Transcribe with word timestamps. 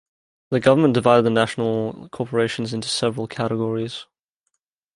The 0.49 0.59
government 0.59 0.95
divided 0.95 1.25
the 1.25 1.29
national-level 1.29 2.09
corporations 2.09 2.73
into 2.73 2.87
several 2.87 3.27
categories. 3.27 4.07